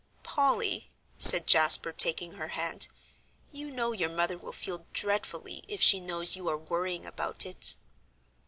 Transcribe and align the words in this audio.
"Polly," 0.23 0.89
said 1.19 1.45
Jasper, 1.45 1.91
taking 1.91 2.31
her 2.31 2.47
hand, 2.47 2.87
"you 3.51 3.69
know 3.69 3.91
your 3.91 4.09
mother 4.09 4.35
will 4.35 4.51
feel 4.51 4.87
dreadfully 4.93 5.63
if 5.67 5.79
she 5.79 5.99
knows 5.99 6.35
you 6.35 6.49
are 6.49 6.57
worrying 6.57 7.05
about 7.05 7.45
it." 7.45 7.75